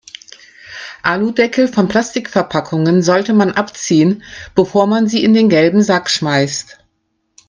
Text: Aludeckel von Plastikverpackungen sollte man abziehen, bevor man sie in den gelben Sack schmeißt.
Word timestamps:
Aludeckel 1.03 1.67
von 1.67 1.87
Plastikverpackungen 1.87 3.03
sollte 3.03 3.33
man 3.33 3.51
abziehen, 3.51 4.23
bevor 4.55 4.87
man 4.87 5.07
sie 5.07 5.23
in 5.23 5.35
den 5.35 5.47
gelben 5.47 5.83
Sack 5.83 6.09
schmeißt. 6.09 6.79